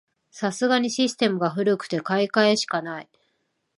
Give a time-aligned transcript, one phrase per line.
[0.31, 3.09] さすがにシステムが古くて買い替えしかない